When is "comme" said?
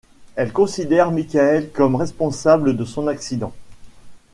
1.69-1.93